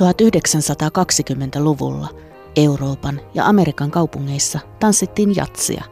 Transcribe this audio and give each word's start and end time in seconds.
1920-luvulla 0.00 2.08
Euroopan 2.56 3.20
ja 3.34 3.46
Amerikan 3.46 3.90
kaupungeissa 3.90 4.58
tanssittiin 4.80 5.36
jatsia. 5.36 5.84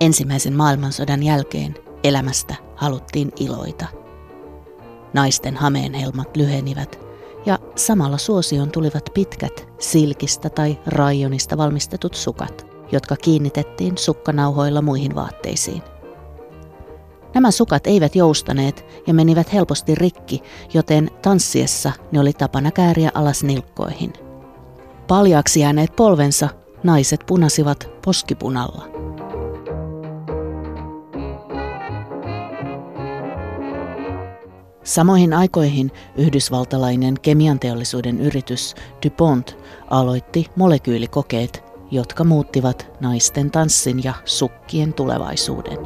Ensimmäisen 0.00 0.56
maailmansodan 0.56 1.22
jälkeen 1.22 1.74
elämästä 2.04 2.54
haluttiin 2.76 3.32
iloita. 3.40 3.86
Naisten 5.12 5.56
hameenhelmat 5.56 6.36
lyhenivät 6.36 7.00
ja 7.46 7.58
samalla 7.76 8.18
suosion 8.18 8.70
tulivat 8.70 9.10
pitkät 9.14 9.68
silkistä 9.78 10.50
tai 10.50 10.78
raionista 10.86 11.56
valmistetut 11.56 12.14
sukat, 12.14 12.66
jotka 12.92 13.16
kiinnitettiin 13.16 13.98
sukkanauhoilla 13.98 14.82
muihin 14.82 15.14
vaatteisiin. 15.14 15.82
Nämä 17.34 17.50
sukat 17.50 17.86
eivät 17.86 18.16
joustaneet 18.16 18.84
ja 19.06 19.14
menivät 19.14 19.52
helposti 19.52 19.94
rikki, 19.94 20.42
joten 20.74 21.10
tanssiessa 21.22 21.92
ne 22.12 22.20
oli 22.20 22.32
tapana 22.32 22.70
kääriä 22.70 23.10
alas 23.14 23.44
nilkkoihin. 23.44 24.12
Paljaaksi 25.08 25.60
jääneet 25.60 25.96
polvensa 25.96 26.48
naiset 26.82 27.20
punasivat 27.26 27.90
poskipunalla. 28.04 28.98
Samoihin 34.84 35.32
aikoihin 35.32 35.90
yhdysvaltalainen 36.16 37.14
kemianteollisuuden 37.22 38.20
yritys 38.20 38.74
DuPont 39.04 39.58
aloitti 39.90 40.46
molekyylikokeet, 40.56 41.64
jotka 41.90 42.24
muuttivat 42.24 42.90
naisten 43.00 43.50
tanssin 43.50 44.04
ja 44.04 44.14
sukkien 44.24 44.92
tulevaisuuden. 44.94 45.78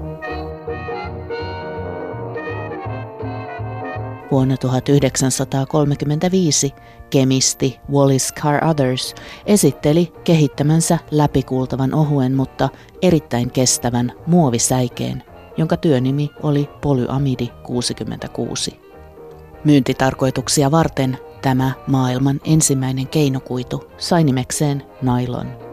Vuonna 4.32 4.56
1935 4.56 6.74
kemisti 7.10 7.80
Wallace 7.92 8.34
Carothers 8.34 9.14
esitteli 9.46 10.12
kehittämänsä 10.24 10.98
läpikuultavan 11.10 11.94
ohuen, 11.94 12.34
mutta 12.34 12.68
erittäin 13.02 13.50
kestävän 13.50 14.12
muovisäikeen, 14.26 15.22
jonka 15.56 15.76
työnimi 15.76 16.30
oli 16.42 16.68
polyamidi 16.80 17.48
66. 17.62 18.80
Myyntitarkoituksia 19.64 20.70
varten 20.70 21.18
tämä 21.42 21.72
maailman 21.86 22.40
ensimmäinen 22.44 23.08
keinokuitu 23.08 23.84
sai 23.98 24.24
nimekseen 24.24 24.82
nylon. 25.02 25.71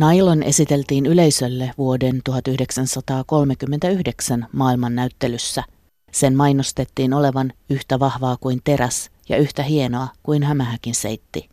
Nailon 0.00 0.42
esiteltiin 0.42 1.06
yleisölle 1.06 1.70
vuoden 1.78 2.20
1939 2.24 4.46
maailmannäyttelyssä. 4.52 5.64
Sen 6.12 6.36
mainostettiin 6.36 7.14
olevan 7.14 7.52
yhtä 7.70 7.98
vahvaa 7.98 8.36
kuin 8.40 8.60
teräs 8.64 9.10
ja 9.28 9.36
yhtä 9.36 9.62
hienoa 9.62 10.08
kuin 10.22 10.42
hämähäkin 10.42 10.94
seitti. 10.94 11.48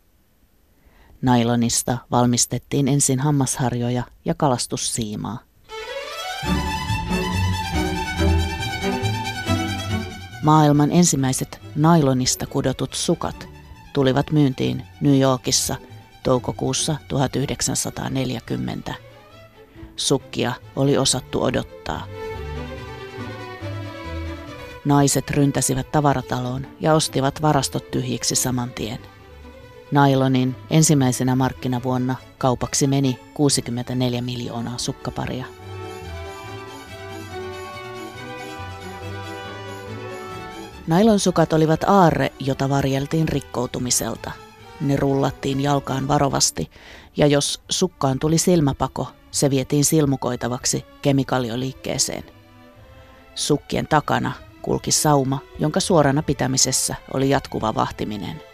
Nailonista 1.22 1.98
valmistettiin 2.10 2.88
ensin 2.88 3.20
hammasharjoja 3.20 4.02
ja 4.24 4.34
kalastussiimaa. 4.34 5.38
Maailman 10.42 10.92
ensimmäiset 10.92 11.60
nailonista 11.76 12.46
kudotut 12.46 12.94
sukat 12.94 13.48
tulivat 13.92 14.30
myyntiin 14.30 14.82
New 15.00 15.20
Yorkissa 15.20 15.76
toukokuussa 16.28 16.96
1940. 17.08 18.94
Sukkia 19.96 20.52
oli 20.76 20.98
osattu 20.98 21.42
odottaa. 21.42 22.06
Naiset 24.84 25.30
ryntäsivät 25.30 25.92
tavarataloon 25.92 26.66
ja 26.80 26.94
ostivat 26.94 27.42
varastot 27.42 27.90
tyhjiksi 27.90 28.34
saman 28.34 28.70
tien. 28.70 28.98
Nailonin 29.90 30.56
ensimmäisenä 30.70 31.36
markkinavuonna 31.36 32.16
kaupaksi 32.38 32.86
meni 32.86 33.18
64 33.34 34.22
miljoonaa 34.22 34.78
sukkaparia. 34.78 35.44
Nailonsukat 40.86 41.52
olivat 41.52 41.84
aarre, 41.84 42.32
jota 42.40 42.68
varjeltiin 42.68 43.28
rikkoutumiselta. 43.28 44.47
Ne 44.80 44.96
rullattiin 44.96 45.60
jalkaan 45.60 46.08
varovasti, 46.08 46.70
ja 47.16 47.26
jos 47.26 47.60
sukkaan 47.68 48.18
tuli 48.18 48.38
silmäpako, 48.38 49.08
se 49.30 49.50
vietiin 49.50 49.84
silmukoitavaksi 49.84 50.84
kemikalioliikkeeseen. 51.02 52.24
Sukkien 53.34 53.88
takana 53.88 54.32
kulki 54.62 54.92
sauma, 54.92 55.38
jonka 55.58 55.80
suorana 55.80 56.22
pitämisessä 56.22 56.94
oli 57.14 57.30
jatkuva 57.30 57.74
vahtiminen. 57.74 58.47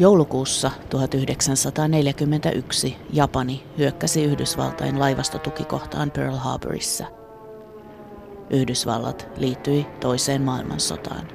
Joulukuussa 0.00 0.70
1941 0.90 2.96
Japani 3.12 3.64
hyökkäsi 3.78 4.24
Yhdysvaltain 4.24 4.98
laivastotukikohtaan 4.98 6.10
Pearl 6.10 6.36
Harborissa. 6.36 7.06
Yhdysvallat 8.50 9.28
liittyi 9.36 9.86
toiseen 10.00 10.42
maailmansotaan. 10.42 11.28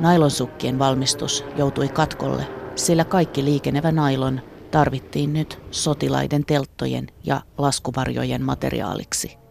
Nailonsukkien 0.00 0.78
valmistus 0.78 1.44
joutui 1.56 1.88
katkolle, 1.88 2.46
sillä 2.74 3.04
kaikki 3.04 3.44
liikenevä 3.44 3.92
nailon 3.92 4.40
tarvittiin 4.70 5.32
nyt 5.32 5.62
sotilaiden 5.70 6.44
telttojen 6.44 7.06
ja 7.24 7.40
laskuvarjojen 7.58 8.42
materiaaliksi. 8.42 9.41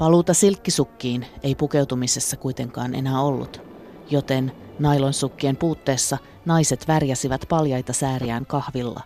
Paluuta 0.00 0.34
silkkisukkiin 0.34 1.26
ei 1.42 1.54
pukeutumisessa 1.54 2.36
kuitenkaan 2.36 2.94
enää 2.94 3.20
ollut, 3.20 3.60
joten 4.10 4.52
nailonsukkien 4.78 5.56
puutteessa 5.56 6.18
naiset 6.44 6.88
värjäsivät 6.88 7.44
paljaita 7.48 7.92
sääriään 7.92 8.46
kahvilla 8.46 9.00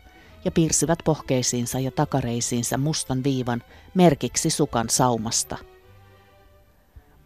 ja 0.45 0.51
piirsivät 0.51 0.99
pohkeisiinsa 1.05 1.79
ja 1.79 1.91
takareisiinsa 1.91 2.79
mustan 2.79 3.25
viivan 3.25 3.63
merkiksi 3.95 4.51
sukan 4.51 4.91
saumasta. 4.91 5.59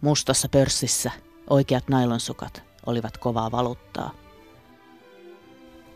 Mustassa 0.01 0.49
pörssissä 0.49 1.11
oikeat 1.49 1.89
nailonsukat 1.89 2.63
olivat 2.85 3.17
kovaa 3.17 3.51
valuuttaa. 3.51 4.11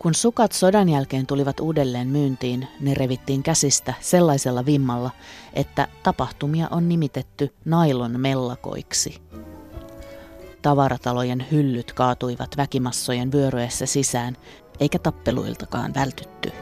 Kun 0.04 0.14
sukat 0.14 0.52
sodan 0.52 0.88
jälkeen 0.88 1.26
tulivat 1.26 1.60
uudelleen 1.60 2.08
myyntiin, 2.08 2.68
ne 2.80 2.94
revittiin 2.94 3.42
käsistä 3.42 3.94
sellaisella 4.00 4.66
vimmalla, 4.66 5.10
että 5.52 5.88
tapahtumia 6.02 6.68
on 6.70 6.88
nimitetty 6.88 7.54
nailon 7.64 8.20
mellakoiksi. 8.20 9.22
Tavaratalojen 10.62 11.46
hyllyt 11.50 11.92
kaatuivat 11.92 12.56
väkimassojen 12.56 13.32
vyöryessä 13.32 13.86
sisään, 13.86 14.36
eikä 14.80 14.98
tappeluiltakaan 14.98 15.94
vältytty. 15.94 16.52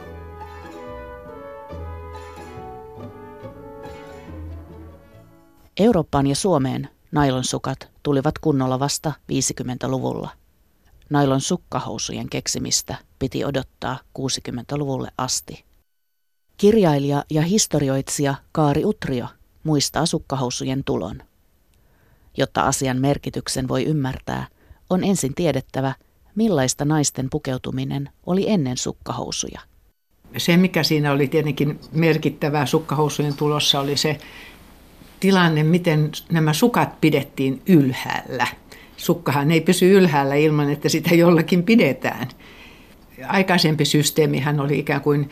Eurooppaan 5.79 6.27
ja 6.27 6.35
Suomeen 6.35 6.89
nailonsukat 7.11 7.89
tulivat 8.03 8.39
kunnolla 8.39 8.79
vasta 8.79 9.13
50-luvulla– 9.31 10.29
Nailon 11.09 11.41
sukkahousujen 11.41 12.29
keksimistä 12.29 12.95
piti 13.23 13.45
odottaa 13.45 13.99
60-luvulle 14.19 15.11
asti. 15.17 15.63
Kirjailija 16.57 17.23
ja 17.29 17.41
historioitsija 17.41 18.35
Kaari 18.51 18.85
Utrio 18.85 19.25
muistaa 19.63 20.05
sukkahousujen 20.05 20.83
tulon. 20.83 21.21
Jotta 22.37 22.61
asian 22.61 22.97
merkityksen 22.97 23.67
voi 23.67 23.83
ymmärtää, 23.83 24.47
on 24.89 25.03
ensin 25.03 25.35
tiedettävä, 25.35 25.93
millaista 26.35 26.85
naisten 26.85 27.29
pukeutuminen 27.29 28.09
oli 28.25 28.49
ennen 28.49 28.77
sukkahousuja. 28.77 29.61
Se, 30.37 30.57
mikä 30.57 30.83
siinä 30.83 31.11
oli 31.11 31.27
tietenkin 31.27 31.79
merkittävää 31.91 32.65
sukkahousujen 32.65 33.33
tulossa, 33.33 33.79
oli 33.79 33.97
se 33.97 34.17
tilanne, 35.19 35.63
miten 35.63 36.11
nämä 36.31 36.53
sukat 36.53 37.01
pidettiin 37.01 37.61
ylhäällä– 37.67 38.47
sukkahan 39.03 39.51
ei 39.51 39.61
pysy 39.61 39.93
ylhäällä 39.93 40.35
ilman, 40.35 40.69
että 40.69 40.89
sitä 40.89 41.15
jollakin 41.15 41.63
pidetään. 41.63 42.27
Aikaisempi 43.27 43.85
systeemihän 43.85 44.59
oli 44.59 44.79
ikään 44.79 45.01
kuin 45.01 45.29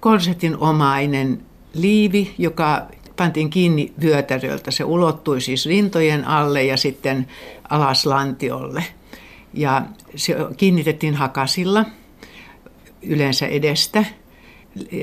korsetin 0.00 0.56
omainen 0.56 1.42
liivi, 1.74 2.34
joka 2.38 2.86
pantiin 3.16 3.50
kiinni 3.50 3.92
vyötäröltä. 4.02 4.70
Se 4.70 4.84
ulottui 4.84 5.40
siis 5.40 5.66
rintojen 5.66 6.24
alle 6.24 6.64
ja 6.64 6.76
sitten 6.76 7.26
alas 7.68 8.06
lantiolle. 8.06 8.84
Ja 9.54 9.82
se 10.16 10.36
kiinnitettiin 10.56 11.14
hakasilla 11.14 11.84
yleensä 13.02 13.46
edestä. 13.46 14.04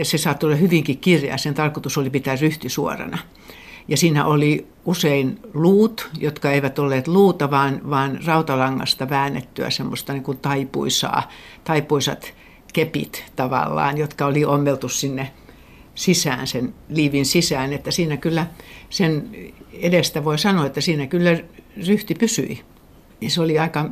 se 0.03 0.17
saattoi 0.17 0.47
olla 0.47 0.57
hyvinkin 0.57 0.97
kirja. 0.97 1.37
Sen 1.37 1.53
tarkoitus 1.53 1.97
oli 1.97 2.09
pitää 2.09 2.35
ryhti 2.41 2.69
suorana. 2.69 3.17
Ja 3.89 3.97
siinä 3.97 4.25
oli 4.25 4.67
usein 4.85 5.39
luut, 5.53 6.09
jotka 6.19 6.51
eivät 6.51 6.79
olleet 6.79 7.07
luuta, 7.07 7.51
vaan, 7.51 7.89
vaan 7.89 8.19
rautalangasta 8.25 9.09
väännettyä 9.09 9.69
semmoista 9.69 10.13
niin 10.13 10.23
kuin 10.23 10.37
taipuisaa, 10.37 11.29
taipuisat 11.63 12.33
kepit 12.73 13.25
tavallaan, 13.35 13.97
jotka 13.97 14.25
oli 14.25 14.45
ommeltu 14.45 14.89
sinne 14.89 15.31
sisään, 15.95 16.47
sen 16.47 16.73
liivin 16.89 17.25
sisään. 17.25 17.73
Että 17.73 17.91
siinä 17.91 18.17
kyllä 18.17 18.47
sen 18.89 19.29
edestä 19.73 20.25
voi 20.25 20.39
sanoa, 20.39 20.65
että 20.65 20.81
siinä 20.81 21.07
kyllä 21.07 21.39
ryhti 21.87 22.15
pysyi. 22.15 22.61
Ja 23.21 23.29
se 23.29 23.41
oli 23.41 23.59
aika 23.59 23.89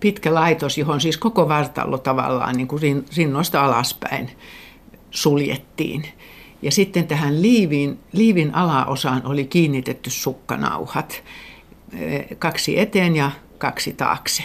pitkä 0.00 0.34
laitos, 0.34 0.78
johon 0.78 1.00
siis 1.00 1.16
koko 1.16 1.48
vartalo 1.48 1.98
tavallaan 1.98 2.56
niin 2.56 2.68
kuin 2.68 2.82
rinnoista 3.16 3.64
alaspäin 3.64 4.30
suljettiin. 5.10 6.04
Ja 6.62 6.70
sitten 6.70 7.06
tähän 7.06 7.42
liivin, 7.42 7.98
liivin 8.12 8.54
alaosaan 8.54 9.26
oli 9.26 9.44
kiinnitetty 9.44 10.10
sukkanauhat, 10.10 11.22
eh, 11.98 12.26
kaksi 12.38 12.78
eteen 12.78 13.16
ja 13.16 13.30
kaksi 13.58 13.92
taakse. 13.92 14.42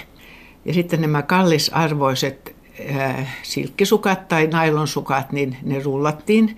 Ja 0.65 0.73
sitten 0.73 1.01
nämä 1.01 1.21
kallisarvoiset 1.21 2.55
äh, 2.95 3.37
silkkisukat 3.43 4.27
tai 4.27 4.47
nailonsukat, 4.47 5.31
niin 5.31 5.57
ne 5.63 5.79
rullattiin 5.83 6.57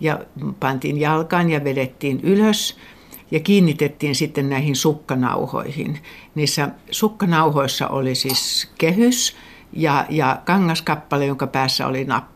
ja 0.00 0.20
pantiin 0.60 1.00
jalkaan 1.00 1.50
ja 1.50 1.64
vedettiin 1.64 2.20
ylös 2.22 2.76
ja 3.30 3.40
kiinnitettiin 3.40 4.14
sitten 4.14 4.50
näihin 4.50 4.76
sukkanauhoihin. 4.76 5.98
Niissä 6.34 6.68
sukkanauhoissa 6.90 7.88
oli 7.88 8.14
siis 8.14 8.70
kehys 8.78 9.36
ja, 9.72 10.06
ja 10.10 10.42
kangaskappale, 10.44 11.26
jonka 11.26 11.46
päässä 11.46 11.86
oli 11.86 12.04
nappi. 12.04 12.35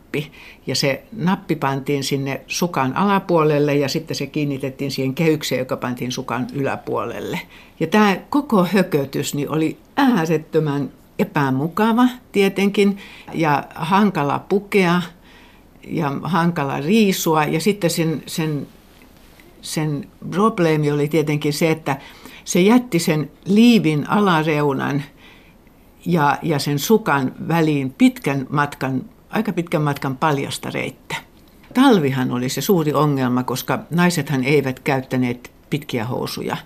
Ja 0.67 0.75
se 0.75 1.03
nappi 1.11 1.55
pantiin 1.55 2.03
sinne 2.03 2.41
sukan 2.47 2.97
alapuolelle 2.97 3.75
ja 3.75 3.89
sitten 3.89 4.15
se 4.15 4.27
kiinnitettiin 4.27 4.91
siihen 4.91 5.15
kehykseen, 5.15 5.59
joka 5.59 5.77
pantiin 5.77 6.11
sukan 6.11 6.47
yläpuolelle. 6.53 7.39
Ja 7.79 7.87
tämä 7.87 8.17
koko 8.29 8.65
hökötys 8.65 9.35
niin 9.35 9.49
oli 9.49 9.77
äärettömän 9.97 10.89
epämukava 11.19 12.07
tietenkin 12.31 12.97
ja 13.33 13.63
hankala 13.75 14.39
pukea 14.39 15.01
ja 15.87 16.11
hankala 16.23 16.81
riisua. 16.81 17.45
Ja 17.45 17.59
sitten 17.59 17.89
sen, 17.89 18.23
sen, 18.25 18.67
sen 19.61 20.07
probleemi 20.31 20.91
oli 20.91 21.07
tietenkin 21.07 21.53
se, 21.53 21.71
että 21.71 21.97
se 22.45 22.61
jätti 22.61 22.99
sen 22.99 23.31
liivin 23.45 24.09
alareunan 24.09 25.03
ja, 26.05 26.37
ja 26.41 26.59
sen 26.59 26.79
sukan 26.79 27.33
väliin 27.47 27.93
pitkän 27.97 28.47
matkan, 28.49 29.05
aika 29.31 29.53
pitkän 29.53 29.81
matkan 29.81 30.17
paljasta 30.17 30.69
reittä. 30.69 31.15
Talvihan 31.73 32.31
oli 32.31 32.49
se 32.49 32.61
suuri 32.61 32.93
ongelma, 32.93 33.43
koska 33.43 33.79
naisethan 33.89 34.43
eivät 34.43 34.79
käyttäneet 34.79 35.51
pitkiä 35.69 36.05
housuja. 36.05 36.57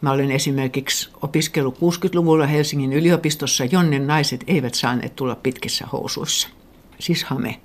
Mä 0.00 0.10
olen 0.12 0.30
esimerkiksi 0.30 1.10
opiskellut 1.22 1.76
60-luvulla 1.76 2.46
Helsingin 2.46 2.92
yliopistossa, 2.92 3.64
jonne 3.64 3.98
naiset 3.98 4.44
eivät 4.46 4.74
saaneet 4.74 5.16
tulla 5.16 5.34
pitkissä 5.34 5.86
housuissa. 5.92 6.48
Siis 6.98 7.24
hame. 7.24 7.60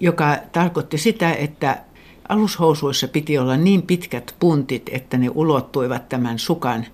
Joka 0.00 0.36
tarkoitti 0.52 0.98
sitä, 0.98 1.32
että 1.32 1.82
alushousuissa 2.28 3.08
piti 3.08 3.38
olla 3.38 3.56
niin 3.56 3.82
pitkät 3.82 4.34
puntit, 4.40 4.90
että 4.92 5.18
ne 5.18 5.30
ulottuivat 5.34 6.08
tämän 6.08 6.38
sukan 6.38 6.86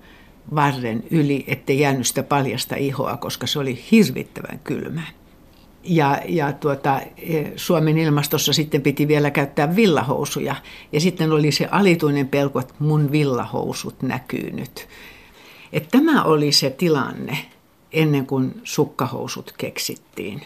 varren 0.55 1.03
yli, 1.11 1.43
ettei 1.47 1.79
jäänyt 1.79 2.07
sitä 2.07 2.23
paljasta 2.23 2.75
ihoa, 2.75 3.17
koska 3.17 3.47
se 3.47 3.59
oli 3.59 3.83
hirvittävän 3.91 4.59
kylmä. 4.63 5.01
Ja, 5.89 6.21
ja 6.27 6.53
tuota, 6.53 7.01
e, 7.17 7.43
Suomen 7.55 7.97
ilmastossa 7.97 8.53
sitten 8.53 8.81
piti 8.81 9.07
vielä 9.07 9.31
käyttää 9.31 9.75
villahousuja. 9.75 10.55
Ja 10.91 10.99
sitten 11.01 11.31
oli 11.31 11.51
se 11.51 11.67
alituinen 11.71 12.27
pelko, 12.27 12.59
että 12.59 12.73
mun 12.79 13.11
villahousut 13.11 14.01
näkyy 14.01 14.51
nyt. 14.51 14.87
Et 15.73 15.87
tämä 15.91 16.23
oli 16.23 16.51
se 16.51 16.69
tilanne 16.69 17.37
ennen 17.91 18.25
kuin 18.25 18.61
sukkahousut 18.63 19.53
keksittiin. 19.57 20.41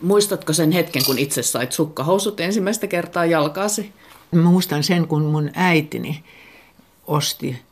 Muistatko 0.00 0.52
sen 0.52 0.72
hetken, 0.72 1.04
kun 1.06 1.18
itse 1.18 1.42
sait 1.42 1.72
sukkahousut 1.72 2.40
ensimmäistä 2.40 2.86
kertaa 2.86 3.26
jalkaasi? 3.26 3.92
Mä 4.32 4.42
muistan 4.42 4.82
sen, 4.82 5.08
kun 5.08 5.22
mun 5.22 5.50
äitini 5.54 6.24
osti 7.06 7.62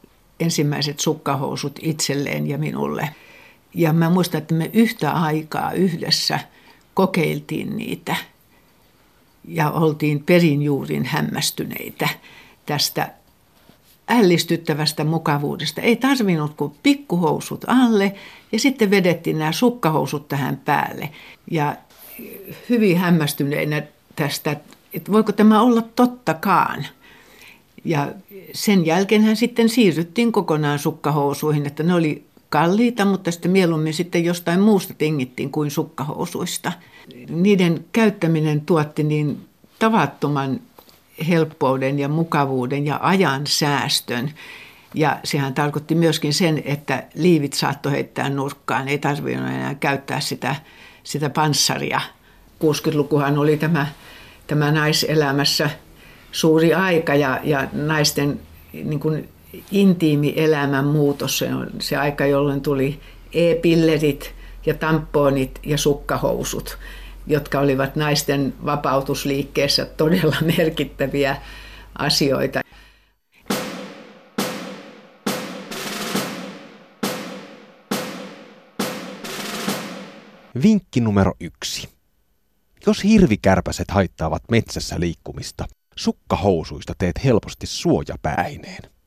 ensimmäiset 0.40 1.00
sukkahousut 1.00 1.78
itselleen 1.82 2.46
ja 2.46 2.58
minulle. 2.58 3.08
Ja 3.74 3.92
mä 3.92 4.10
muistan, 4.10 4.38
että 4.38 4.54
me 4.54 4.70
yhtä 4.72 5.12
aikaa 5.12 5.72
yhdessä 5.72 6.40
kokeiltiin 6.98 7.76
niitä 7.76 8.16
ja 9.48 9.70
oltiin 9.70 10.22
perinjuurin 10.24 11.04
hämmästyneitä 11.04 12.08
tästä 12.66 13.12
ällistyttävästä 14.08 15.04
mukavuudesta. 15.04 15.80
Ei 15.80 15.96
tarvinnut 15.96 16.54
kuin 16.54 16.72
pikkuhousut 16.82 17.64
alle 17.66 18.14
ja 18.52 18.58
sitten 18.58 18.90
vedettiin 18.90 19.38
nämä 19.38 19.52
sukkahousut 19.52 20.28
tähän 20.28 20.56
päälle. 20.56 21.10
Ja 21.50 21.76
hyvin 22.68 22.98
hämmästyneinä 22.98 23.82
tästä, 24.16 24.56
että 24.92 25.12
voiko 25.12 25.32
tämä 25.32 25.62
olla 25.62 25.82
tottakaan. 25.82 26.86
Ja 27.84 28.12
sen 28.54 28.86
jälkeen 28.86 29.22
hän 29.22 29.36
sitten 29.36 29.68
siirryttiin 29.68 30.32
kokonaan 30.32 30.78
sukkahousuihin, 30.78 31.66
että 31.66 31.82
ne 31.82 31.94
oli 31.94 32.24
kalliita, 32.50 33.04
mutta 33.04 33.30
sitten 33.30 33.50
mieluummin 33.50 33.94
sitten 33.94 34.24
jostain 34.24 34.60
muusta 34.60 34.94
tingittiin 34.98 35.50
kuin 35.50 35.70
sukkahousuista. 35.70 36.72
Niiden 37.28 37.84
käyttäminen 37.92 38.60
tuotti 38.60 39.02
niin 39.02 39.48
tavattoman 39.78 40.60
helppouden 41.28 41.98
ja 41.98 42.08
mukavuuden 42.08 42.86
ja 42.86 42.98
ajan 43.02 43.46
säästön. 43.46 44.30
Ja 44.94 45.18
sehän 45.24 45.54
tarkoitti 45.54 45.94
myöskin 45.94 46.34
sen, 46.34 46.62
että 46.64 47.02
liivit 47.14 47.52
saattoi 47.52 47.92
heittää 47.92 48.30
nurkkaan, 48.30 48.88
ei 48.88 48.98
tarvinnut 48.98 49.48
enää 49.48 49.74
käyttää 49.74 50.20
sitä, 50.20 50.56
sitä 51.04 51.30
panssaria. 51.30 52.00
60-lukuhan 52.64 53.38
oli 53.38 53.56
tämä, 53.56 53.86
tämä 54.46 54.72
naiselämässä 54.72 55.70
suuri 56.32 56.74
aika 56.74 57.14
ja, 57.14 57.40
ja 57.44 57.68
naisten 57.72 58.40
niin 58.72 59.00
kuin 59.00 59.28
intiimi 59.70 60.32
elämän 60.36 60.84
muutos. 60.84 61.38
Se 61.38 61.54
on 61.54 61.70
se 61.78 61.96
aika, 61.96 62.26
jolloin 62.26 62.60
tuli 62.60 63.00
e-pillerit 63.32 64.34
ja 64.66 64.74
tamponit 64.74 65.60
ja 65.66 65.78
sukkahousut, 65.78 66.78
jotka 67.26 67.60
olivat 67.60 67.96
naisten 67.96 68.54
vapautusliikkeessä 68.64 69.84
todella 69.84 70.36
merkittäviä 70.56 71.36
asioita. 71.98 72.60
Vinkki 80.62 81.00
numero 81.00 81.32
yksi. 81.40 81.88
Jos 82.86 83.04
hirvikärpäset 83.04 83.90
haittaavat 83.90 84.42
metsässä 84.50 85.00
liikkumista, 85.00 85.64
sukkahousuista 85.96 86.92
teet 86.98 87.24
helposti 87.24 87.66
suojapäineen. 87.66 88.97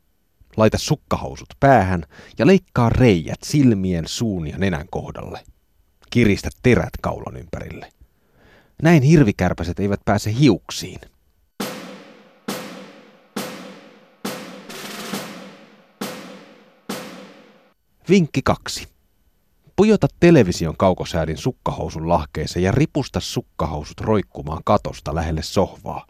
Laita 0.57 0.77
sukkahousut 0.77 1.49
päähän 1.59 2.03
ja 2.37 2.47
leikkaa 2.47 2.89
reijät 2.89 3.39
silmien, 3.43 4.07
suun 4.07 4.47
ja 4.47 4.57
nenän 4.57 4.85
kohdalle. 4.89 5.43
Kiristä 6.09 6.49
terät 6.63 6.93
kaulan 7.01 7.37
ympärille. 7.37 7.89
Näin 8.81 9.03
hirvikärpäset 9.03 9.79
eivät 9.79 9.99
pääse 10.05 10.33
hiuksiin. 10.39 10.99
Vinkki 18.09 18.41
2. 18.41 18.87
Pujota 19.75 20.07
television 20.19 20.77
kaukosäädin 20.77 21.37
sukkahousun 21.37 22.09
lahkeeseen 22.09 22.63
ja 22.63 22.71
ripusta 22.71 23.19
sukkahousut 23.19 24.01
roikkumaan 24.01 24.61
katosta 24.65 25.15
lähelle 25.15 25.43
sohvaa. 25.43 26.05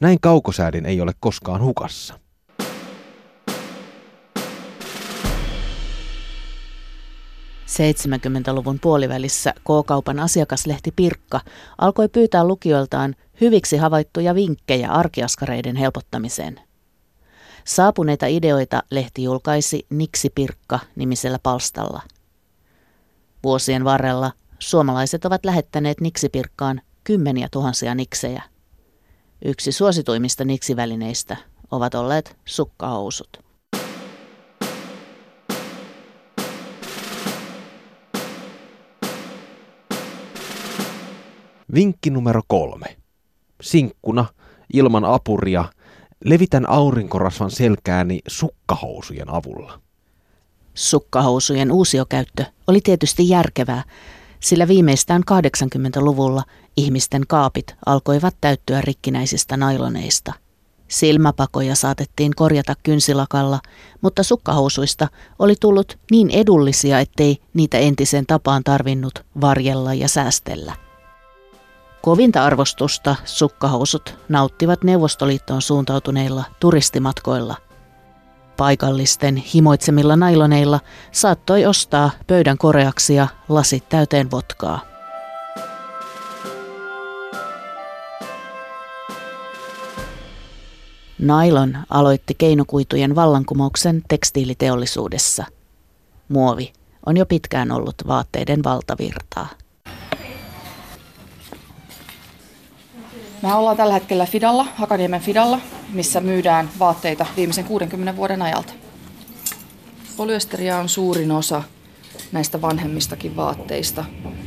Näin 0.00 0.20
kaukosäädin 0.20 0.86
ei 0.86 1.00
ole 1.00 1.12
koskaan 1.20 1.62
hukassa. 1.62 2.21
70-luvun 7.72 8.78
puolivälissä 8.80 9.54
K-kaupan 9.54 10.20
asiakaslehti 10.20 10.92
Pirkka 10.96 11.40
alkoi 11.78 12.08
pyytää 12.08 12.44
lukijoiltaan 12.44 13.14
hyviksi 13.40 13.76
havaittuja 13.76 14.34
vinkkejä 14.34 14.90
arkiaskareiden 14.90 15.76
helpottamiseen. 15.76 16.60
Saapuneita 17.64 18.26
ideoita 18.26 18.82
lehti 18.90 19.22
julkaisi 19.22 19.86
Niksi 19.90 20.30
Pirkka 20.34 20.78
nimisellä 20.96 21.38
palstalla. 21.42 22.02
Vuosien 23.44 23.84
varrella 23.84 24.32
suomalaiset 24.58 25.24
ovat 25.24 25.44
lähettäneet 25.44 26.00
Niksipirkkaan 26.00 26.80
kymmeniä 27.04 27.48
tuhansia 27.50 27.94
niksejä. 27.94 28.42
Yksi 29.44 29.72
suosituimmista 29.72 30.44
niksivälineistä 30.44 31.36
ovat 31.70 31.94
olleet 31.94 32.36
sukkahousut. 32.44 33.51
Vinkki 41.74 42.10
numero 42.10 42.42
kolme. 42.46 42.96
sinkkuna, 43.62 44.24
ilman 44.72 45.04
apuria, 45.04 45.64
levitän 46.24 46.68
aurinkorasvan 46.68 47.50
selkääni 47.50 48.20
sukkahousujen 48.26 49.30
avulla. 49.30 49.80
Sukkahousujen 50.74 51.72
uusiokäyttö 51.72 52.44
oli 52.66 52.80
tietysti 52.80 53.28
järkevää, 53.28 53.82
sillä 54.40 54.68
viimeistään 54.68 55.22
80-luvulla 55.30 56.42
ihmisten 56.76 57.22
kaapit 57.28 57.74
alkoivat 57.86 58.36
täyttyä 58.40 58.80
rikkinäisistä 58.80 59.56
nailoneista. 59.56 60.32
Silmäpakoja 60.88 61.76
saatettiin 61.76 62.32
korjata 62.36 62.74
kynsilakalla, 62.82 63.60
mutta 64.00 64.22
sukkahousuista 64.22 65.08
oli 65.38 65.54
tullut 65.60 65.98
niin 66.10 66.30
edullisia, 66.30 67.00
ettei 67.00 67.38
niitä 67.54 67.78
entisen 67.78 68.26
tapaan 68.26 68.64
tarvinnut 68.64 69.14
varjella 69.40 69.94
ja 69.94 70.08
säästellä. 70.08 70.91
Kovinta 72.02 72.44
arvostusta 72.44 73.16
sukkahousut 73.24 74.18
nauttivat 74.28 74.84
Neuvostoliittoon 74.84 75.62
suuntautuneilla 75.62 76.44
turistimatkoilla. 76.60 77.56
Paikallisten 78.56 79.36
himoitsemilla 79.36 80.16
nailoneilla 80.16 80.80
saattoi 81.12 81.66
ostaa 81.66 82.10
pöydän 82.26 82.58
koreaksi 82.58 83.14
ja 83.14 83.28
lasit 83.48 83.88
täyteen 83.88 84.30
votkaa. 84.30 84.80
Nailon 91.18 91.78
aloitti 91.90 92.34
keinokuitujen 92.34 93.14
vallankumouksen 93.14 94.02
tekstiiliteollisuudessa. 94.08 95.44
Muovi 96.28 96.72
on 97.06 97.16
jo 97.16 97.26
pitkään 97.26 97.72
ollut 97.72 97.94
vaatteiden 98.06 98.64
valtavirtaa. 98.64 99.61
Me 103.42 103.54
ollaan 103.54 103.76
tällä 103.76 103.94
hetkellä 103.94 104.26
Fidalla, 104.26 104.66
Hakaniemen 104.76 105.20
Fidalla, 105.20 105.60
missä 105.92 106.20
myydään 106.20 106.70
vaatteita 106.78 107.26
viimeisen 107.36 107.64
60 107.64 108.16
vuoden 108.16 108.42
ajalta. 108.42 108.72
Polyesteria 110.16 110.78
on 110.78 110.88
suurin 110.88 111.32
osa 111.32 111.62
näistä 112.32 112.60
vanhemmistakin 112.60 113.36
vaatteista 113.36 114.04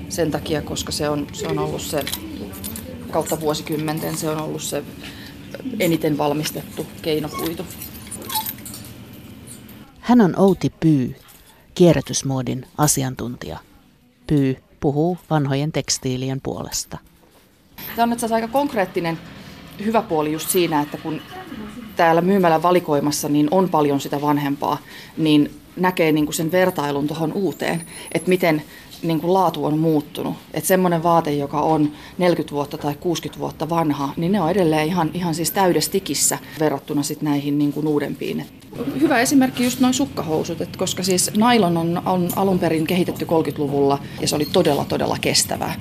sen 0.10 0.32
takia, 0.32 0.62
koska 0.62 0.92
se 0.92 1.10
on, 1.10 1.28
se 1.34 1.48
on 1.48 1.60
ollut 1.60 1.82
se 1.82 2.06
kautta 3.12 3.40
vuosikymmenten, 3.40 4.18
se 4.18 4.30
on 4.30 4.42
ollut 4.42 4.62
se 4.62 4.84
eniten 5.80 6.18
valmistettu 6.18 6.88
keinokuitu. 7.02 7.66
Hän 10.00 10.22
on 10.22 10.40
Outi 10.40 10.70
Pyy, 10.80 11.16
kierrätysmuodin 11.76 12.68
asiantuntija. 12.78 13.60
Pyy 14.28 14.58
puhuu 14.80 15.18
vanhojen 15.30 15.72
tekstiilien 15.72 16.42
puolesta. 16.42 16.98
Tämä 17.96 18.04
on 18.04 18.14
itse 18.14 18.28
aika 18.32 18.48
konkreettinen 18.48 19.20
hyvä 19.86 20.02
puoli 20.02 20.32
just 20.32 20.50
siinä, 20.50 20.82
että 20.82 20.98
kun 20.98 21.22
täällä 21.96 22.22
myymällä 22.22 22.62
valikoimassa 22.62 23.30
niin 23.30 23.48
on 23.52 23.70
paljon 23.70 24.02
sitä 24.02 24.22
vanhempaa, 24.22 24.78
niin 25.18 25.52
näkee 25.76 26.12
niin 26.12 26.26
kuin 26.26 26.36
sen 26.36 26.52
vertailun 26.52 27.08
tuohon 27.08 27.34
uuteen, 27.34 27.84
että 28.12 28.30
miten 28.30 28.62
niin 29.04 29.22
kuin 29.22 29.34
laatu 29.34 29.66
on 29.66 29.80
muuttunut. 29.80 30.36
Että 30.54 30.68
semmoinen 30.68 31.04
vaate, 31.04 31.34
joka 31.34 31.62
on 31.62 31.92
40 32.18 32.56
vuotta 32.56 32.78
tai 32.78 32.96
60 32.96 33.40
vuotta 33.40 33.70
vanha, 33.70 34.14
niin 34.18 34.32
ne 34.32 34.42
on 34.42 34.50
edelleen 34.50 34.88
ihan, 34.88 35.12
ihan 35.14 35.36
siis 35.36 35.52
täydestikissä 35.52 36.38
verrattuna 36.60 37.04
sit 37.04 37.22
näihin 37.22 37.58
niin 37.58 37.74
kuin 37.74 37.88
uudempiin. 37.88 38.46
Hyvä 39.02 39.20
esimerkki 39.20 39.64
just 39.64 39.80
noin 39.80 39.94
sukkahousut, 39.94 40.62
että 40.62 40.78
koska 40.78 41.04
siis 41.04 41.32
nailon 41.38 41.78
on, 41.78 42.02
on 42.06 42.30
alun 42.36 42.60
perin 42.60 42.88
kehitetty 42.88 43.26
30-luvulla 43.26 44.00
ja 44.22 44.28
se 44.28 44.36
oli 44.36 44.46
todella 44.46 44.86
todella 44.86 45.18
kestävää. 45.22 45.76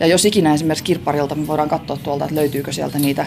Ja 0.00 0.06
jos 0.06 0.24
ikinä 0.24 0.54
esimerkiksi 0.54 0.84
kirpparilta 0.84 1.34
me 1.34 1.46
voidaan 1.46 1.68
katsoa 1.68 1.96
tuolta, 1.96 2.24
että 2.24 2.34
löytyykö 2.34 2.72
sieltä 2.72 2.98
niitä, 2.98 3.26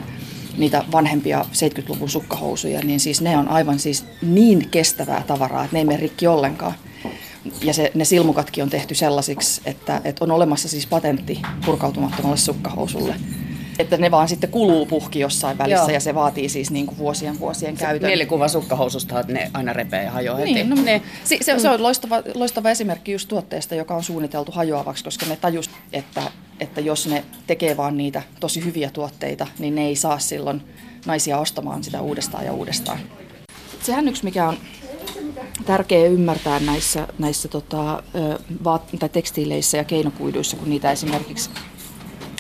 niitä 0.57 0.83
vanhempia 0.91 1.45
70-luvun 1.53 2.09
sukkahousuja, 2.09 2.79
niin 2.83 2.99
siis 2.99 3.21
ne 3.21 3.37
on 3.37 3.47
aivan 3.47 3.79
siis 3.79 4.05
niin 4.21 4.69
kestävää 4.71 5.23
tavaraa, 5.27 5.63
että 5.63 5.75
ne 5.75 5.79
ei 5.79 5.85
mene 5.85 5.99
rikki 5.99 6.27
ollenkaan. 6.27 6.73
Ja 7.63 7.73
se, 7.73 7.91
ne 7.95 8.05
silmukatkin 8.05 8.63
on 8.63 8.69
tehty 8.69 8.95
sellaisiksi, 8.95 9.61
että, 9.65 10.01
että 10.03 10.23
on 10.23 10.31
olemassa 10.31 10.69
siis 10.69 10.87
patentti 10.87 11.41
purkautumattomalle 11.65 12.37
sukkahousulle 12.37 13.15
että 13.79 13.97
ne 13.97 14.11
vaan 14.11 14.27
sitten 14.27 14.49
kuluu 14.49 14.85
puhki 14.85 15.19
jossain 15.19 15.57
välissä 15.57 15.83
Joo. 15.83 15.89
ja 15.89 15.99
se 15.99 16.15
vaatii 16.15 16.49
siis 16.49 16.71
niin 16.71 16.85
kuin 16.85 16.97
vuosien 16.97 17.39
vuosien 17.39 17.77
käytön. 17.77 18.09
Mielikuva 18.09 18.47
sukkahoususta, 18.47 19.19
että 19.19 19.33
ne 19.33 19.51
aina 19.53 19.73
repee 19.73 20.03
ja 20.03 20.11
hajoaa 20.11 20.37
heti. 20.37 20.53
Niin, 20.53 20.69
no, 20.69 20.75
ne, 20.83 21.01
se, 21.23 21.37
se, 21.41 21.59
se 21.59 21.69
on 21.69 21.83
loistava, 21.83 22.21
loistava 22.35 22.69
esimerkki 22.69 23.11
just 23.11 23.27
tuotteesta, 23.27 23.75
joka 23.75 23.95
on 23.95 24.03
suunniteltu 24.03 24.51
hajoavaksi, 24.51 25.03
koska 25.03 25.25
ne 25.25 25.35
tajus, 25.35 25.69
että, 25.93 26.21
että 26.59 26.81
jos 26.81 27.07
ne 27.07 27.23
tekee 27.47 27.77
vaan 27.77 27.97
niitä 27.97 28.21
tosi 28.39 28.65
hyviä 28.65 28.89
tuotteita, 28.89 29.47
niin 29.59 29.75
ne 29.75 29.85
ei 29.85 29.95
saa 29.95 30.19
silloin 30.19 30.61
naisia 31.05 31.37
ostamaan 31.37 31.83
sitä 31.83 32.01
uudestaan 32.01 32.45
ja 32.45 32.53
uudestaan. 32.53 32.99
Sehän 33.83 34.07
yksi, 34.07 34.23
mikä 34.23 34.47
on 34.47 34.57
tärkeää 35.65 36.07
ymmärtää 36.07 36.59
näissä, 36.59 37.07
näissä 37.19 37.47
tota, 37.47 38.03
vaat- 38.63 38.99
tai 38.99 39.09
tekstiileissä 39.09 39.77
ja 39.77 39.83
keinokuiduissa, 39.83 40.57
kun 40.57 40.69
niitä 40.69 40.91
esimerkiksi 40.91 41.49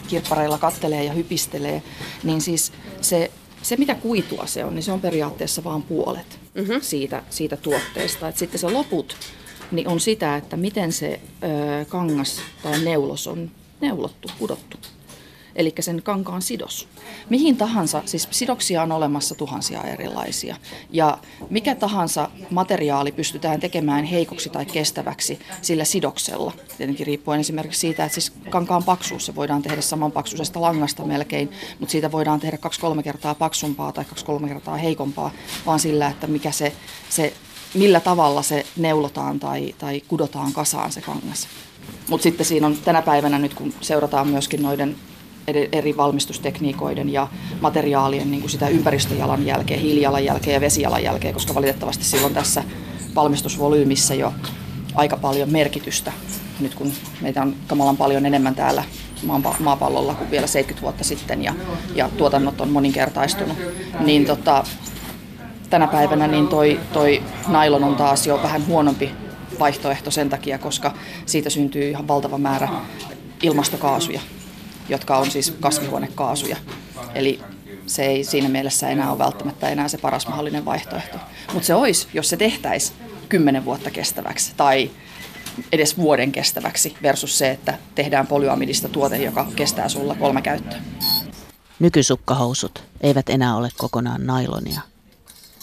kirppareilla 0.07 0.57
kattelee 0.57 1.03
ja 1.03 1.13
hypistelee, 1.13 1.83
niin 2.23 2.41
siis 2.41 2.71
se, 3.01 3.31
se 3.61 3.75
mitä 3.75 3.95
kuitua 3.95 4.45
se 4.45 4.65
on, 4.65 4.75
niin 4.75 4.83
se 4.83 4.91
on 4.91 5.01
periaatteessa 5.01 5.63
vain 5.63 5.83
puolet 5.83 6.39
mm-hmm. 6.53 6.81
siitä, 6.81 7.23
siitä 7.29 7.57
tuotteesta. 7.57 8.27
Et 8.27 8.37
sitten 8.37 8.59
se 8.59 8.69
loput 8.69 9.15
niin 9.71 9.87
on 9.87 9.99
sitä, 9.99 10.35
että 10.35 10.57
miten 10.57 10.91
se 10.91 11.19
ö, 11.43 11.85
kangas 11.85 12.41
tai 12.63 12.79
neulos 12.83 13.27
on 13.27 13.51
neulottu, 13.81 14.31
pudottu 14.39 14.77
eli 15.57 15.73
sen 15.79 16.01
kankaan 16.03 16.41
sidos. 16.41 16.87
Mihin 17.29 17.57
tahansa, 17.57 18.01
siis 18.05 18.27
sidoksia 18.31 18.83
on 18.83 18.91
olemassa 18.91 19.35
tuhansia 19.35 19.83
erilaisia, 19.83 20.55
ja 20.91 21.17
mikä 21.49 21.75
tahansa 21.75 22.29
materiaali 22.49 23.11
pystytään 23.11 23.59
tekemään 23.59 24.05
heikoksi 24.05 24.49
tai 24.49 24.65
kestäväksi 24.65 25.39
sillä 25.61 25.85
sidoksella. 25.85 26.53
Tietenkin 26.77 27.07
riippuen 27.07 27.39
esimerkiksi 27.39 27.79
siitä, 27.79 28.05
että 28.05 28.13
siis 28.13 28.33
kankaan 28.49 28.83
paksuus, 28.83 29.25
se 29.25 29.35
voidaan 29.35 29.61
tehdä 29.61 29.81
saman 29.81 30.11
paksuisesta 30.11 30.61
langasta 30.61 31.03
melkein, 31.05 31.51
mutta 31.79 31.91
siitä 31.91 32.11
voidaan 32.11 32.39
tehdä 32.39 32.57
kaksi-kolme 32.57 33.03
kertaa 33.03 33.35
paksumpaa 33.35 33.91
tai 33.91 34.05
kaksi-kolme 34.05 34.47
kertaa 34.47 34.77
heikompaa, 34.77 35.31
vaan 35.65 35.79
sillä, 35.79 36.07
että 36.07 36.27
mikä 36.27 36.51
se, 36.51 36.73
se 37.09 37.33
millä 37.73 37.99
tavalla 37.99 38.41
se 38.41 38.65
neulotaan 38.77 39.39
tai, 39.39 39.75
tai 39.77 40.01
kudotaan 40.07 40.53
kasaan 40.53 40.91
se 40.91 41.01
kangas. 41.01 41.47
Mutta 42.09 42.23
sitten 42.23 42.45
siinä 42.45 42.67
on 42.67 42.77
tänä 42.77 43.01
päivänä 43.01 43.39
nyt, 43.39 43.53
kun 43.53 43.73
seurataan 43.81 44.27
myöskin 44.27 44.61
noiden 44.61 44.95
eri 45.47 45.97
valmistustekniikoiden 45.97 47.09
ja 47.09 47.27
materiaalien 47.61 48.31
niin 48.31 48.41
kuin 48.41 48.51
sitä 48.51 48.67
ympäristöjalanjälkeä, 48.67 49.77
hiilijalanjälkeä 49.77 50.53
ja 50.53 50.61
vesijalanjälkeä, 50.61 51.33
koska 51.33 51.55
valitettavasti 51.55 52.03
silloin 52.03 52.33
tässä 52.33 52.63
valmistusvolyymissä 53.15 54.15
jo 54.15 54.33
aika 54.95 55.17
paljon 55.17 55.51
merkitystä. 55.51 56.11
Nyt 56.59 56.75
kun 56.75 56.91
meitä 57.21 57.41
on 57.41 57.55
kamalan 57.67 57.97
paljon 57.97 58.25
enemmän 58.25 58.55
täällä 58.55 58.83
maapallolla 59.59 60.13
kuin 60.13 60.31
vielä 60.31 60.47
70 60.47 60.81
vuotta 60.81 61.03
sitten 61.03 61.43
ja, 61.43 61.53
ja 61.95 62.09
tuotannot 62.17 62.61
on 62.61 62.69
moninkertaistunut, 62.69 63.57
niin 63.99 64.25
tota, 64.25 64.63
tänä 65.69 65.87
päivänä 65.87 66.27
niin 66.27 66.47
toi, 66.47 66.79
toi 66.93 67.23
nailon 67.47 67.83
on 67.83 67.95
taas 67.95 68.27
jo 68.27 68.39
vähän 68.43 68.67
huonompi 68.67 69.11
vaihtoehto 69.59 70.11
sen 70.11 70.29
takia, 70.29 70.57
koska 70.57 70.93
siitä 71.25 71.49
syntyy 71.49 71.89
ihan 71.89 72.07
valtava 72.07 72.37
määrä 72.37 72.69
ilmastokaasuja 73.43 74.21
jotka 74.89 75.17
on 75.17 75.31
siis 75.31 75.53
kasvihuonekaasuja. 75.59 76.57
Eli 77.15 77.39
se 77.85 78.05
ei 78.05 78.23
siinä 78.23 78.49
mielessä 78.49 78.89
enää 78.89 79.09
ole 79.09 79.17
välttämättä 79.17 79.69
enää 79.69 79.87
se 79.87 79.97
paras 79.97 80.27
mahdollinen 80.27 80.65
vaihtoehto. 80.65 81.17
Mutta 81.53 81.67
se 81.67 81.75
olisi, 81.75 82.07
jos 82.13 82.29
se 82.29 82.37
tehtäisiin 82.37 82.99
kymmenen 83.29 83.65
vuotta 83.65 83.91
kestäväksi 83.91 84.53
tai 84.57 84.91
edes 85.71 85.97
vuoden 85.97 86.31
kestäväksi 86.31 86.95
versus 87.01 87.37
se, 87.37 87.51
että 87.51 87.77
tehdään 87.95 88.27
polyamidista 88.27 88.89
tuote, 88.89 89.17
joka 89.17 89.47
kestää 89.55 89.89
sulla 89.89 90.15
kolme 90.15 90.41
käyttöä. 90.41 90.79
Nykysukkahousut 91.79 92.83
eivät 93.01 93.29
enää 93.29 93.55
ole 93.55 93.69
kokonaan 93.77 94.25
nailonia. 94.25 94.81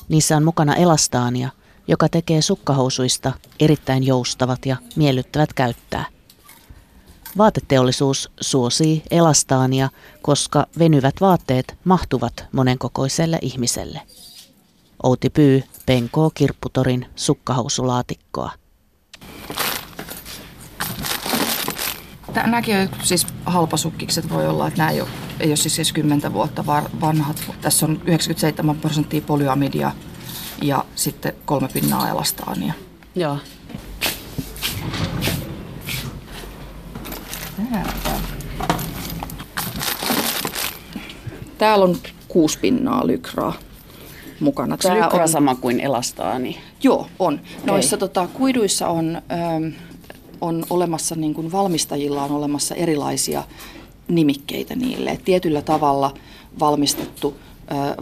Niissä 0.08 0.36
on 0.36 0.44
mukana 0.44 0.74
elastaania, 0.74 1.48
joka 1.88 2.08
tekee 2.08 2.42
sukkahousuista 2.42 3.32
erittäin 3.60 4.04
joustavat 4.06 4.66
ja 4.66 4.76
miellyttävät 4.96 5.52
käyttää. 5.52 6.04
Vaateteollisuus 7.38 8.30
suosii 8.40 9.02
elastaania, 9.10 9.88
koska 10.22 10.66
venyvät 10.78 11.14
vaatteet 11.20 11.76
mahtuvat 11.84 12.44
monenkokoiselle 12.52 13.38
ihmiselle. 13.42 14.00
Outi 15.02 15.30
Pyy 15.30 15.62
penkoo 15.86 16.30
kirpputorin 16.34 17.06
sukkahousulaatikkoa. 17.16 18.50
Nämäkin 22.34 22.76
on 22.76 22.88
siis 23.02 23.26
halpasukkikset 23.46 24.30
voi 24.30 24.46
olla, 24.46 24.68
että 24.68 24.78
nämä 24.78 24.90
ei 24.90 25.00
ole, 25.00 25.08
ei 25.40 25.48
ole 25.48 25.56
siis 25.56 25.92
10 25.92 26.32
vuotta 26.32 26.66
vanhat. 27.00 27.44
Tässä 27.60 27.86
on 27.86 28.00
97 28.04 28.76
prosenttia 28.76 29.20
polyamidia 29.20 29.92
ja 30.62 30.84
sitten 30.94 31.32
kolme 31.44 31.68
pinnaa 31.72 32.08
elastaania. 32.08 32.72
Joo. 33.14 33.38
Täällä 41.58 41.84
on 41.84 41.96
kuusi 42.28 42.58
pinnaa 42.58 43.06
lykraa 43.06 43.52
mukana. 44.40 44.74
Onko 44.84 45.00
lykra 45.04 45.22
on, 45.22 45.28
sama 45.28 45.54
kuin 45.54 45.80
elastaani? 45.80 46.58
Joo, 46.82 47.06
on. 47.18 47.34
Okay. 47.34 47.66
Noissa 47.66 47.96
tota, 47.96 48.28
kuiduissa 48.32 48.88
on, 48.88 49.22
ähm, 49.32 49.64
on 50.40 50.64
olemassa, 50.70 51.14
niin 51.14 51.34
kuin 51.34 51.52
valmistajilla 51.52 52.24
on 52.24 52.30
olemassa 52.30 52.74
erilaisia 52.74 53.44
nimikkeitä 54.08 54.76
niille. 54.76 55.10
Et 55.10 55.24
tietyllä 55.24 55.62
tavalla 55.62 56.14
valmistettu 56.60 57.36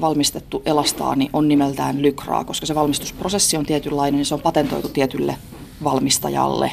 valmistettu 0.01 0.63
elastaani 0.67 1.31
on 1.33 1.49
nimeltään 1.49 2.03
lykraa, 2.03 2.45
koska 2.45 2.67
se 2.67 2.75
valmistusprosessi 2.75 3.57
on 3.57 3.67
tietynlainen, 3.67 4.17
niin 4.19 4.27
se 4.27 4.35
on 4.35 4.41
patentoitu 4.41 4.89
tietylle 4.89 5.37
valmistajalle. 5.85 6.73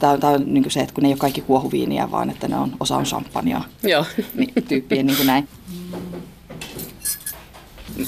Tämä 0.00 0.12
on, 0.12 0.20
tämä 0.20 0.32
on 0.32 0.54
niin 0.54 0.70
se, 0.70 0.80
että 0.80 0.94
kun 0.94 1.02
ne 1.02 1.08
ei 1.08 1.12
ole 1.12 1.18
kaikki 1.18 1.40
kuohuviiniä, 1.40 2.10
vaan 2.10 2.30
että 2.30 2.48
ne 2.48 2.56
on, 2.56 2.72
osa 2.80 2.96
on 2.96 3.04
champagnea 3.04 3.62
Joo. 3.82 4.04
Niin, 4.34 4.52
tyyppiä 4.68 5.02
niin 5.02 5.16
kuin 5.16 5.26
näin. 5.26 5.48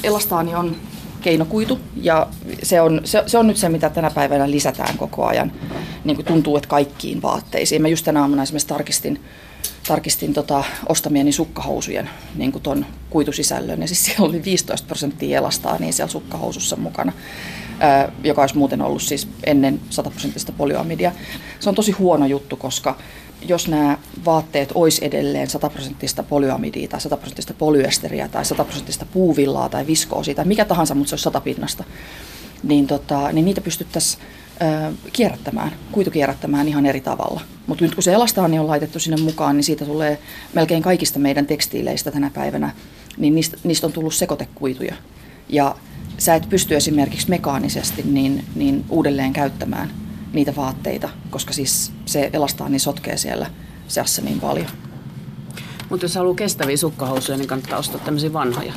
Elastaani 0.05 0.55
on 0.55 0.77
keinokuitu 1.21 1.81
ja 1.97 2.27
se 2.63 2.81
on, 2.81 3.01
se, 3.05 3.23
se 3.27 3.39
on 3.39 3.47
nyt 3.47 3.57
se, 3.57 3.69
mitä 3.69 3.91
tänä 3.91 4.11
päivänä 4.11 4.51
lisätään 4.51 4.99
koko 4.99 5.27
ajan. 5.27 5.53
Niin 6.05 6.17
kuin 6.17 6.27
tuntuu, 6.27 6.57
että 6.57 6.69
kaikkiin 6.69 7.23
vaatteisiin. 7.23 7.83
Mä 7.83 7.89
just 7.89 8.05
tänä 8.05 8.21
aamuna 8.21 8.43
esimerkiksi 8.43 8.69
tarkistin 8.69 9.21
tarkistin 9.89 10.35
tota, 10.35 10.65
ostamieni 10.89 11.33
sukkahousujen 11.33 12.11
niin 12.35 12.53
kuin 12.53 12.63
ton 12.63 12.87
kuitusisällön. 13.11 13.81
Ja 13.81 13.87
siis 13.87 14.05
siellä 14.05 14.25
oli 14.29 14.45
15 14.45 14.87
prosenttia 14.87 15.39
elastaa 15.39 15.79
niin 15.79 15.93
siellä 15.93 16.11
sukkahousussa 16.11 16.77
mukana, 16.77 17.13
joka 18.25 18.41
olisi 18.41 18.57
muuten 18.57 18.83
ollut 18.83 19.03
siis 19.03 19.29
ennen 19.45 19.81
100 19.91 20.11
prosenttista 20.11 20.53
polyoamidia. 20.53 21.13
Se 21.61 21.69
on 21.69 21.75
tosi 21.75 21.93
huono 21.93 22.27
juttu, 22.27 22.57
koska 22.57 22.97
jos 23.49 23.69
nämä 23.69 23.99
vaatteet 24.25 24.73
olisi 24.75 25.05
edelleen 25.05 25.51
100 25.51 25.71
prosenttista 25.71 26.23
polyamidia 26.23 26.89
tai 26.89 27.01
100 27.01 27.17
prosenttista 27.17 27.55
polyesteriä 27.55 28.29
tai 28.29 28.45
100 28.45 28.65
prosenttista 28.65 29.07
puuvillaa 29.13 29.69
tai 29.69 29.87
viskoosia 29.87 30.35
tai 30.35 30.45
mikä 30.45 30.65
tahansa, 30.65 30.95
mutta 30.95 31.09
se 31.09 31.15
olisi 31.15 31.23
100 31.23 31.41
pinnasta, 31.41 31.85
niin, 32.63 32.87
tota, 32.87 33.33
niin 33.33 33.45
niitä 33.45 33.61
pystyttäisiin 33.61 34.23
kierrättämään, 35.13 35.73
kuitukierrättämään 35.93 36.69
ihan 36.69 36.87
eri 36.87 37.01
tavalla. 37.01 37.41
Mutta 37.67 37.85
nyt 37.85 37.95
kun 37.95 38.03
se 38.03 38.13
elastaani 38.13 38.59
on 38.59 38.67
laitettu 38.67 38.99
sinne 38.99 39.23
mukaan, 39.23 39.57
niin 39.57 39.65
siitä 39.65 39.85
tulee 39.85 40.19
melkein 40.55 40.83
kaikista 40.83 41.19
meidän 41.19 41.47
tekstiileistä 41.47 42.11
tänä 42.11 42.31
päivänä, 42.35 42.71
niin 43.17 43.35
niistä, 43.35 43.57
niistä 43.65 43.87
on 43.87 43.93
tullut 43.93 44.15
sekoitekuituja. 44.15 44.95
Ja 45.49 45.77
sä 46.23 46.35
et 46.35 46.49
pysty 46.49 46.77
esimerkiksi 46.77 47.31
mekaanisesti 47.31 48.03
niin, 48.03 48.45
niin 48.55 48.85
uudelleen 48.89 49.33
käyttämään 49.33 49.91
niitä 50.33 50.57
vaatteita, 50.57 51.09
koska 51.31 51.53
siis 51.53 51.93
se 52.07 52.31
elastaani 52.33 52.79
sotkee 52.79 53.17
siellä 53.17 53.47
seassa 53.89 54.23
niin 54.23 54.41
paljon. 54.41 54.67
Mutta 55.91 56.05
jos 56.05 56.15
haluaa 56.15 56.35
kestäviä 56.35 56.77
sukkahousuja, 56.77 57.39
niin 57.39 57.49
kannattaa 57.49 57.79
ostaa 57.79 58.01
tämmöisiä 58.01 58.33
vanhoja. 58.33 58.73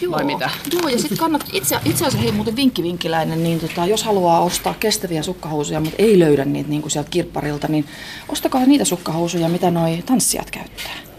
Joo, 0.00 0.12
vai 0.12 0.24
mitä? 0.24 0.50
Joo, 0.72 0.88
ja 0.88 0.98
sitten 0.98 1.18
kannattaa, 1.18 1.50
itse, 1.52 1.76
itse 1.84 2.06
asiassa 2.06 2.18
hei 2.18 2.32
muuten 2.32 2.56
vinkki 2.56 2.82
vinkkiläinen, 2.82 3.42
niin 3.42 3.60
tota, 3.60 3.86
jos 3.86 4.04
haluaa 4.04 4.40
ostaa 4.40 4.74
kestäviä 4.80 5.22
sukkahousuja, 5.22 5.80
mutta 5.80 6.02
ei 6.02 6.18
löydä 6.18 6.44
niitä 6.44 6.70
niin 6.70 6.82
kuin 6.82 6.90
sieltä 6.92 7.10
kirpparilta, 7.10 7.68
niin 7.68 7.84
ostakaa 8.28 8.66
niitä 8.66 8.84
sukkahousuja, 8.84 9.48
mitä 9.48 9.70
noi 9.70 10.02
tanssijat 10.06 10.50
käyttää. 10.50 11.13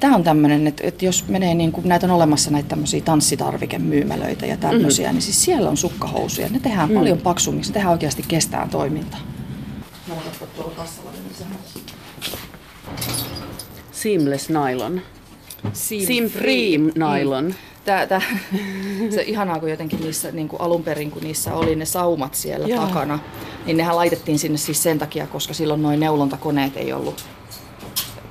Tämä 0.00 0.14
on 0.14 0.24
tämmöinen, 0.24 0.66
että 0.66 0.82
et 0.86 1.02
jos 1.02 1.28
menee, 1.28 1.54
niin 1.54 1.72
kuin, 1.72 1.88
näitä 1.88 2.06
on 2.06 2.12
olemassa 2.12 2.50
näitä 2.50 2.68
tämmöisiä 2.68 3.00
tanssitarvikemyymälöitä 3.00 4.46
ja 4.46 4.56
tämmöisiä, 4.56 5.08
mm. 5.08 5.14
niin 5.14 5.22
siis 5.22 5.44
siellä 5.44 5.70
on 5.70 5.76
sukkahousuja. 5.76 6.48
Ne 6.48 6.60
tehdään 6.60 6.88
mm. 6.88 6.94
paljon 6.94 7.18
paksummiksi, 7.18 7.70
ne 7.70 7.74
tehdään 7.74 7.92
oikeasti 7.92 8.24
kestään 8.28 8.70
toimintaa. 8.70 9.20
Seamless 13.92 14.48
nylon. 14.48 15.00
Sim, 15.72 16.28
Free 16.28 16.78
nylon. 16.78 17.44
Mm. 17.44 17.54
Tää, 17.84 18.06
tää, 18.06 18.22
se 19.14 19.22
ihanaa, 19.22 19.60
kun 19.60 19.70
jotenkin 19.70 20.00
niissä 20.00 20.32
niin 20.32 20.48
kuin 20.48 20.60
alun 20.60 20.82
perin, 20.82 21.10
kun 21.10 21.22
niissä 21.22 21.54
oli 21.54 21.76
ne 21.76 21.84
saumat 21.84 22.34
siellä 22.34 22.66
Joo. 22.66 22.86
takana, 22.86 23.18
niin 23.66 23.76
nehän 23.76 23.96
laitettiin 23.96 24.38
sinne 24.38 24.58
siis 24.58 24.82
sen 24.82 24.98
takia, 24.98 25.26
koska 25.26 25.54
silloin 25.54 25.82
noin 25.82 26.00
neulontakoneet 26.00 26.76
ei 26.76 26.92
ollut, 26.92 27.24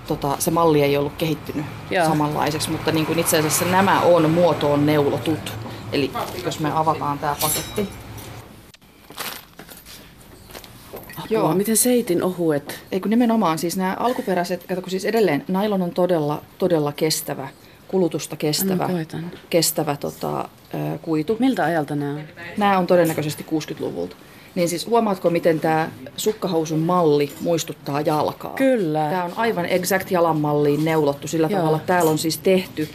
tota, 0.08 0.36
se 0.39 0.52
malli 0.52 0.82
ei 0.82 0.98
ollut 0.98 1.13
kehittynyt 1.18 1.65
Joo. 1.91 2.06
samanlaiseksi, 2.06 2.70
mutta 2.70 2.91
niin 2.91 3.06
kuin 3.06 3.20
itse 3.20 3.38
asiassa 3.38 3.65
nämä 3.65 4.02
on 4.02 4.30
muotoon 4.30 4.86
neulotut. 4.86 5.54
Eli 5.91 6.12
jos 6.46 6.60
me 6.60 6.72
avataan 6.74 7.20
tämä 7.20 7.36
paketti, 7.41 7.89
Joo. 11.30 11.54
Miten 11.54 11.78
seitin 11.78 12.24
ohuet? 12.24 12.80
Ei 12.91 13.00
kun 13.00 13.10
nimenomaan 13.10 13.60
siis 13.60 13.78
nämä 13.78 13.96
alkuperäiset, 14.00 14.63
kato 14.63 14.82
kun 14.82 14.89
siis 14.89 15.06
edelleen 15.06 15.46
nailon 15.48 15.82
on 15.82 15.91
todella, 15.91 16.41
todella 16.58 16.91
kestävä, 16.91 17.48
kulutusta 17.88 18.36
kestävä, 18.36 18.89
kestävä 19.50 19.98
tota, 19.98 20.50
kuitu. 21.02 21.38
Miltä 21.39 21.63
ajalta 21.63 21.96
nämä 21.96 22.12
on? 22.12 22.24
Nämä 22.58 22.78
on 22.78 22.88
todennäköisesti 22.88 23.46
60-luvulta. 23.52 24.15
Niin 24.56 24.70
siis 24.70 24.88
huomaatko, 24.88 25.30
miten 25.30 25.60
tämä 25.60 25.89
sukkahousun 26.18 26.80
malli 26.80 27.32
muistuttaa 27.41 28.02
jalkaa? 28.02 28.54
Kyllä. 28.54 29.10
Tämä 29.10 29.24
on 29.24 29.34
aivan 29.36 29.65
exact 29.65 30.12
jalan 30.12 30.38
malliin 30.38 30.86
neulottu 30.86 31.28
sillä 31.28 31.48
Joo. 31.48 31.60
tavalla. 31.60 31.80
Täällä 31.80 32.12
on 32.12 32.18
siis 32.18 32.38
tehty 32.38 32.89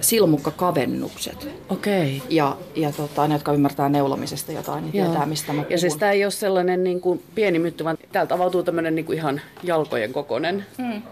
silmukkakavennukset. 0.00 1.48
Okei. 1.68 2.16
Okay. 2.16 2.28
Ja, 2.30 2.56
ja 2.76 2.92
tota, 2.92 3.28
ne, 3.28 3.34
jotka 3.34 3.52
ymmärtää 3.52 3.88
neulomisesta 3.88 4.52
jotain, 4.52 4.84
niin 4.84 4.94
Joo. 4.94 5.06
tietää, 5.06 5.26
mistä 5.26 5.52
mä 5.52 5.62
puhun. 5.62 5.72
Ja 5.72 5.78
siis 5.78 5.96
tämä 5.96 6.12
ei 6.12 6.24
ole 6.24 6.30
sellainen 6.30 6.84
niin 6.84 7.00
kuin 7.00 7.22
pieni 7.34 7.58
mytty, 7.58 7.84
vaan 7.84 7.98
täältä 8.12 8.34
avautuu 8.34 8.62
tämmöinen 8.62 8.94
niin 8.94 9.04
kuin 9.04 9.18
ihan 9.18 9.40
jalkojen 9.62 10.12
kokonen. 10.12 10.66
Hmm. 10.78 11.02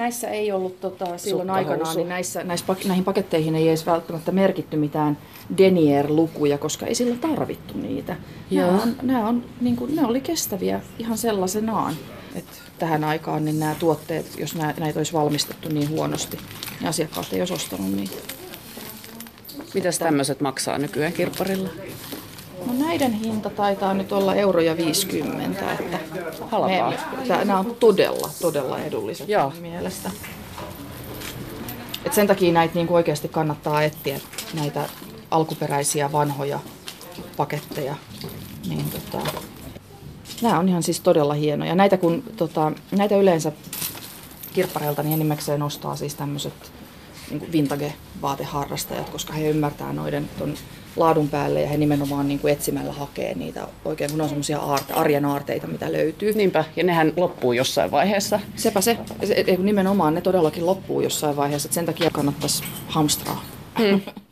Näissä 0.00 0.28
ei 0.28 0.52
ollut 0.52 0.80
tota, 0.80 1.18
silloin 1.18 1.50
aikanaan, 1.50 1.96
niin 1.96 2.08
näissä, 2.08 2.44
näissä, 2.44 2.76
näihin 2.84 3.04
paketteihin 3.04 3.54
ei 3.54 3.68
edes 3.68 3.86
välttämättä 3.86 4.32
merkitty 4.32 4.76
mitään 4.76 5.18
Denier-lukuja, 5.58 6.58
koska 6.58 6.86
ei 6.86 6.94
silloin 6.94 7.20
tarvittu 7.20 7.78
niitä. 7.78 8.16
Joo. 8.50 8.66
Nämä, 8.66 8.82
on, 8.82 8.96
nämä 9.02 9.28
on, 9.28 9.44
niin 9.60 9.76
kuin, 9.76 9.96
ne 9.96 10.06
oli 10.06 10.20
kestäviä 10.20 10.80
ihan 10.98 11.18
sellaisenaan. 11.18 11.94
Et 12.34 12.44
tähän 12.78 13.04
aikaan 13.04 13.44
niin 13.44 13.60
nämä 13.60 13.74
tuotteet, 13.74 14.38
jos 14.38 14.54
näitä 14.54 15.00
olisi 15.00 15.12
valmistettu 15.12 15.68
niin 15.68 15.90
huonosti, 15.90 16.38
niin 16.80 16.88
asiakkaat 16.88 17.32
ei 17.32 17.40
olisi 17.40 17.54
ostanut 17.54 17.92
niitä. 17.92 18.16
Mitäs 19.74 19.98
tämmöiset 19.98 20.40
maksaa 20.40 20.78
nykyään 20.78 21.12
kirpparilla? 21.12 21.68
No 22.66 22.86
näiden 22.86 23.12
hinta 23.12 23.50
taitaa 23.50 23.94
nyt 23.94 24.12
olla 24.12 24.34
euroja 24.34 24.76
50. 24.76 25.72
Että 25.72 25.98
Halpaa. 26.50 26.90
Me, 26.90 27.44
nämä 27.44 27.58
on 27.58 27.76
todella, 27.80 28.30
todella 28.42 28.78
edulliset 28.78 29.28
Joo. 29.28 29.52
mielestä. 29.60 30.10
Et 32.04 32.14
sen 32.14 32.26
takia 32.26 32.52
näitä 32.52 32.74
niin 32.74 32.88
oikeasti 32.90 33.28
kannattaa 33.28 33.82
etsiä 33.82 34.20
näitä 34.54 34.88
alkuperäisiä 35.30 36.12
vanhoja 36.12 36.60
paketteja. 37.36 37.94
Niin 38.68 38.90
tota, 38.90 39.30
nämä 40.42 40.58
on 40.58 40.68
ihan 40.68 40.82
siis 40.82 41.00
todella 41.00 41.34
hienoja. 41.34 41.74
Näitä, 41.74 41.96
kun, 41.96 42.22
tota, 42.36 42.72
näitä 42.90 43.16
yleensä 43.16 43.52
kirppareilta 44.52 45.02
niin 45.02 45.12
enimmäkseen 45.12 45.60
nostaa 45.60 45.96
siis 45.96 46.14
tämmöiset 46.14 46.72
niin 47.30 47.52
vintage-vaateharrastajat, 47.52 49.10
koska 49.10 49.32
he 49.32 49.48
ymmärtää 49.48 49.92
noiden 49.92 50.30
ton 50.38 50.54
laadun 50.96 51.28
päälle 51.28 51.60
ja 51.60 51.68
he 51.68 51.76
nimenomaan 51.76 52.28
niin 52.28 52.40
kuin 52.40 52.52
etsimällä 52.52 52.92
hakee 52.92 53.34
niitä 53.34 53.66
oikein, 53.84 54.10
kun 54.10 54.20
on 54.20 54.28
semmoisia 54.28 54.58
aarte, 54.58 54.92
arjen 54.92 55.24
aarteita, 55.24 55.66
mitä 55.66 55.92
löytyy. 55.92 56.32
Niinpä, 56.32 56.64
ja 56.76 56.84
nehän 56.84 57.12
loppuu 57.16 57.52
jossain 57.52 57.90
vaiheessa. 57.90 58.40
Sepä 58.56 58.80
se, 58.80 58.98
se 59.24 59.44
nimenomaan 59.58 60.14
ne 60.14 60.20
todellakin 60.20 60.66
loppuu 60.66 61.00
jossain 61.00 61.36
vaiheessa, 61.36 61.66
että 61.66 61.74
sen 61.74 61.86
takia 61.86 62.10
kannattaisi 62.10 62.64
hamstraa. 62.88 63.44
Hmm. 63.78 64.00